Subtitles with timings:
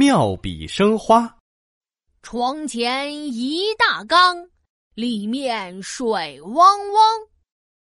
[0.00, 1.36] 妙笔生花。
[2.22, 4.48] 床前一大缸，
[4.94, 7.18] 里面水汪汪。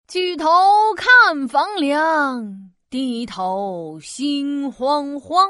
[0.08, 0.48] 举头
[0.96, 5.48] 看房梁，低头心慌慌。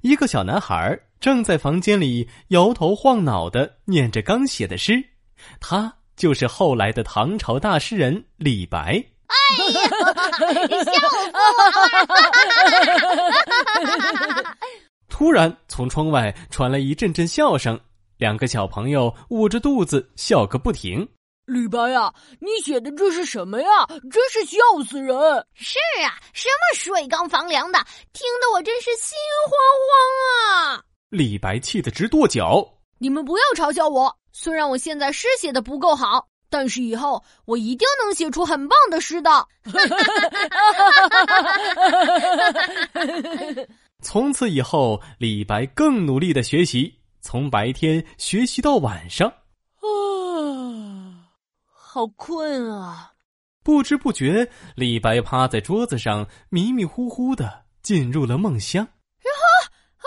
[0.00, 5.00] 一个小男孩正在房间里摇头晃脑的念着刚写的诗，
[5.60, 9.04] 他就是后来的唐朝大诗人李白。
[9.28, 9.34] 哎
[9.72, 9.80] 呀，
[10.68, 11.48] 你笑死我
[14.42, 14.55] 了！
[15.18, 17.80] 突然，从窗外传来一阵阵笑声，
[18.18, 21.08] 两个小朋友捂着肚子笑个不停。
[21.46, 23.66] 李白呀，你写的这是什么呀？
[24.10, 25.16] 真是笑死人！
[25.54, 27.78] 是啊，什么水缸房梁的，
[28.12, 29.16] 听得我真是心
[29.48, 29.58] 慌
[29.88, 30.84] 慌啊！
[31.08, 32.74] 李白气得直跺脚。
[32.98, 39.48] 你们不要嘲笑我，虽然我现在诗写的不够好，但是以后我一定能写出很棒的诗的。
[44.02, 49.28] 从此以后，李白更努力的学习，从白天学习到晚上。
[49.28, 49.34] 啊
[51.72, 53.12] 好困啊！
[53.62, 58.86] 不知不觉，李白趴在桌子上，迷迷糊糊的进入了梦乡。
[59.18, 59.42] 然后
[59.96, 60.06] 啊，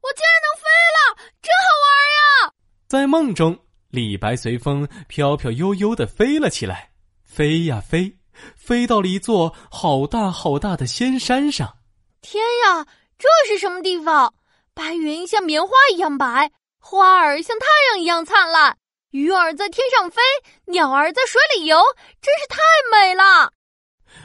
[0.00, 0.64] 我竟然能飞
[0.96, 0.98] 了，
[1.42, 2.54] 真好玩呀！
[2.88, 3.58] 在梦中，
[3.90, 6.92] 李白随风飘飘悠悠的飞了起来，
[7.24, 8.18] 飞呀飞，
[8.56, 11.76] 飞到了一座好大好大的仙山上。
[12.22, 12.86] 天呀，
[13.18, 14.32] 这是什么地方？
[14.74, 18.78] 白云像棉花一样白，花儿像太阳一样灿烂。
[19.10, 20.22] 鱼儿在天上飞，
[20.66, 21.78] 鸟儿在水里游，
[22.20, 22.58] 真是太
[22.92, 23.52] 美了。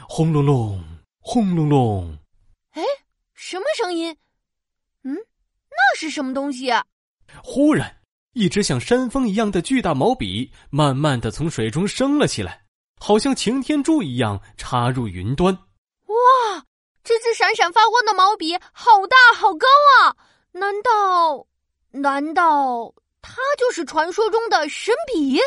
[0.08, 0.84] 轰隆隆，
[1.18, 2.16] 轰隆隆。
[2.72, 2.82] 哎，
[3.32, 4.16] 什么声音？
[5.02, 5.16] 嗯，
[5.70, 6.70] 那是什么东西？
[7.42, 7.96] 忽然，
[8.34, 12.64] 一只像山峰一样的巨大毛笔慢慢的从水中升了起来，
[13.00, 15.58] 好像擎天柱一样插入云端。
[17.04, 19.66] 哇，这支闪闪发光的毛笔好大好高
[20.00, 20.16] 啊！
[20.52, 21.46] 难道？
[21.92, 22.94] 难道？
[23.20, 25.38] 它就是传说中的神笔。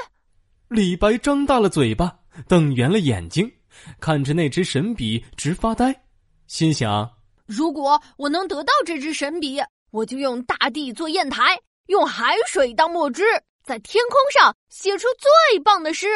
[0.69, 3.51] 李白张大了嘴巴，瞪圆了眼睛，
[3.99, 6.03] 看着那支神笔直发呆，
[6.47, 7.09] 心想：
[7.45, 9.59] 如果我能得到这支神笔，
[9.91, 13.23] 我就用大地做砚台，用海水当墨汁，
[13.63, 16.07] 在天空上写出最棒的诗。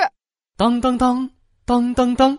[0.58, 1.30] 当当当
[1.66, 2.38] 当当当！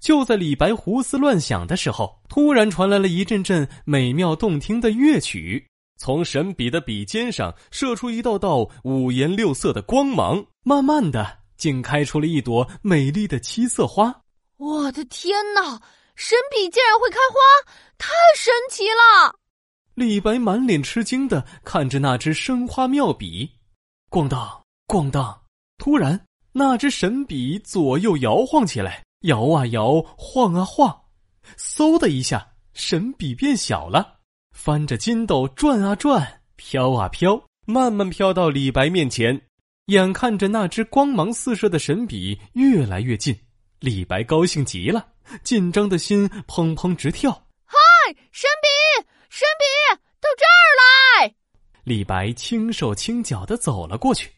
[0.00, 5.66] 就在李白胡思乱想的时候，突然传来了一阵阵美妙动听的乐曲。
[5.98, 14.22] 从神笔的笔尖上射出一道道五颜六色的光芒，慢慢的，竟开出了一朵美丽的七色花。
[14.56, 15.80] 我的天哪！
[16.16, 19.34] 神笔竟然会开花，太神奇了！
[19.94, 23.50] 李白满脸吃惊的看着那支生花妙笔，
[24.10, 25.38] 咣当咣当。
[25.78, 31.02] 突然，那支神笔左右摇晃起来，摇啊摇，晃啊晃，
[31.58, 34.20] 嗖的一下，神笔变小了。
[34.52, 39.38] 翻着筋斗转啊转，飘啊飘，慢慢飘到李白面前。
[39.86, 43.38] 眼看着那只光芒四射的神笔越来越近，
[43.80, 45.06] 李白高兴极了，
[45.42, 47.30] 紧张的心砰砰直跳。
[47.66, 47.76] 嗨，
[48.32, 51.34] 神笔，神笔，到这儿来！
[51.84, 54.30] 李白轻手轻脚的走了过去，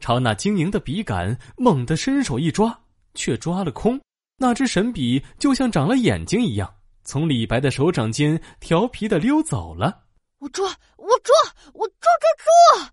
[0.00, 2.76] 朝那晶莹的笔杆猛地伸手一抓，
[3.14, 4.00] 却抓了空。
[4.38, 6.72] 那支神笔就像长了眼睛一样。
[7.04, 10.02] 从李白的手掌间调皮的溜走了。
[10.38, 10.66] 我捉，
[10.96, 11.34] 我捉，
[11.72, 12.90] 我捉捉捉！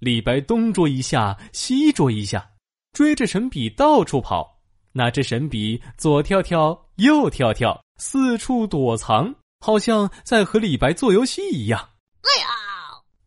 [0.00, 2.50] 李白东捉一下，西捉一下，
[2.92, 4.60] 追着神笔到处跑。
[4.92, 11.80] 那只神笔左跳跳，右跳跳，四处躲藏，好像在和李白做游戏一样。
[12.22, 12.48] 哎呀！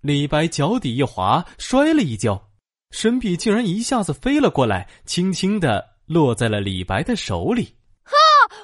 [0.02, 2.50] 李白脚底一滑，摔了一跤，
[2.92, 7.76] 神笔竟然一下子飞了过来，轻轻的落在了李白的手里。
[8.04, 8.14] 哈！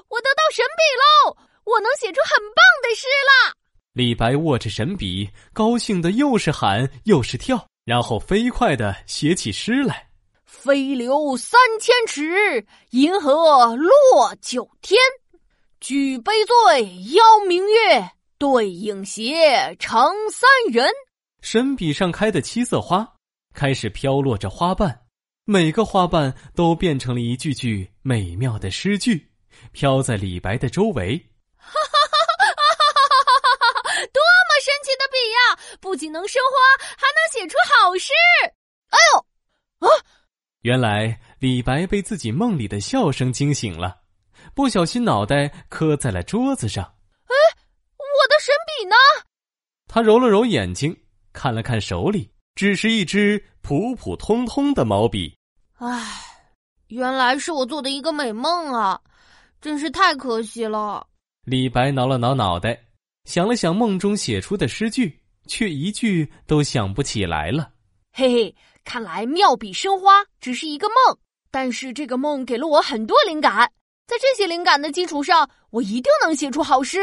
[0.10, 1.38] 我得到神笔喽！
[1.64, 3.56] 我能写出很棒的诗了。
[3.94, 10.10] 李白握着神笔，高兴的又是喊又是跳，然后飞快的写起诗来
[10.46, 15.00] ：“飞流三千尺，银河落九天。
[15.80, 20.88] 举杯醉，邀明月，对影斜，成三人。”
[21.42, 23.16] 神笔上开的七色花
[23.54, 25.02] 开始飘落着花瓣，
[25.46, 29.32] 每个花瓣都变成了一句句美妙的诗句，
[29.72, 31.18] 飘在李白的周围。
[31.58, 34.06] 哈哈哈哈哈哈！
[34.14, 35.78] 多么神奇的笔呀！
[35.80, 38.14] 不仅能生花，还能写出好诗。
[38.90, 39.90] 哎呦，啊！
[40.62, 44.02] 原来李白被自己梦里的笑声惊醒了，
[44.54, 46.84] 不小心脑袋磕在了桌子上。
[47.26, 47.34] 哎，
[47.98, 48.96] 我的神笔呢？
[49.88, 50.96] 他揉了揉眼睛，
[51.34, 55.36] 看了看手里，只是一支普普通通的毛笔。
[55.80, 56.22] 唉，
[56.90, 59.02] 原来是我做的一个美梦啊！
[59.60, 61.08] 真是太可惜了。
[61.44, 62.80] 李白挠了挠脑袋，
[63.26, 67.72] 想了想梦中写出的诗句，却一句都想不起来了。
[68.14, 71.18] 嘿嘿，看来妙笔生花只是一个梦，
[71.50, 73.68] 但是这个梦给了我很多灵感，
[74.06, 77.00] 在这些灵感的基础上，我一定能写出好诗。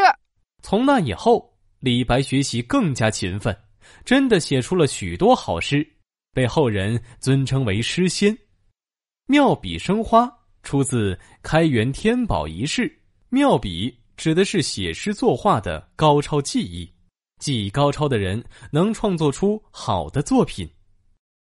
[0.63, 3.57] 从那以后，李白学习更加勤奋，
[4.05, 5.87] 真的写出了许多好诗，
[6.33, 8.37] 被后人尊称为诗仙。
[9.27, 10.33] 妙笔生花
[10.63, 12.91] 出自开元天宝遗事，
[13.29, 16.91] 妙笔指的是写诗作画的高超技艺，
[17.39, 20.69] 技艺高超的人能创作出好的作品。